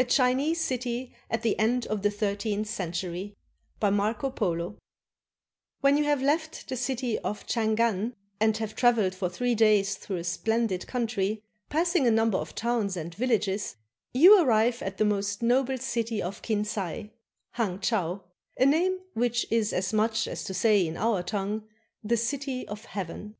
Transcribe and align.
A 0.00 0.04
CHINESE 0.04 0.60
CITY 0.60 1.14
AT 1.30 1.42
THE 1.42 1.56
END 1.56 1.86
OF 1.86 2.02
THE 2.02 2.10
THIRTEENTH 2.10 2.66
CENTURY 2.68 3.36
BY 3.78 3.90
MARCO 3.90 4.30
POLO 4.30 4.76
When 5.80 5.96
you 5.96 6.02
have 6.02 6.20
left 6.20 6.68
the 6.68 6.76
city 6.76 7.20
of 7.20 7.46
Changan 7.46 8.14
and 8.40 8.56
have 8.56 8.74
traveled 8.74 9.14
for 9.14 9.28
three 9.28 9.54
days 9.54 9.94
through 9.94 10.16
a 10.16 10.24
splendid 10.24 10.88
country, 10.88 11.44
passing 11.68 12.04
a 12.04 12.10
number 12.10 12.36
of 12.36 12.56
towns 12.56 12.96
and 12.96 13.14
villages, 13.14 13.76
you 14.12 14.42
arrive 14.42 14.82
at 14.82 14.98
the 14.98 15.04
most 15.04 15.40
noble 15.40 15.78
city 15.78 16.20
of 16.20 16.42
Kinsay 16.42 17.12
[Hang 17.52 17.78
chau], 17.78 18.24
a 18.58 18.66
name 18.66 18.98
which 19.14 19.46
is 19.52 19.72
as 19.72 19.92
much 19.92 20.26
as 20.26 20.42
to 20.42 20.52
say 20.52 20.84
in 20.84 20.96
our 20.96 21.22
tongue, 21.22 21.62
"The 22.02 22.16
City 22.16 22.66
of 22.66 22.86
Heaven." 22.86 23.36